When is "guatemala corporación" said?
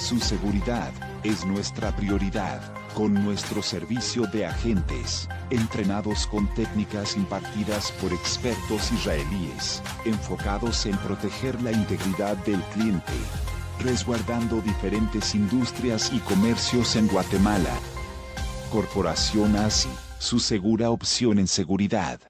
17.06-19.54